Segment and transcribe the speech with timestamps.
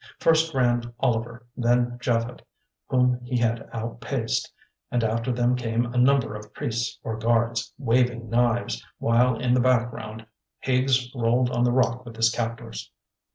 [0.17, 2.41] First ran Oliver, then Japhet,
[2.87, 4.51] whom he had outpaced,
[4.89, 9.59] and after them came a number of priests or guards, waving knives, while in the
[9.59, 10.25] background
[10.61, 12.89] Higgs rolled on the rock with his captors.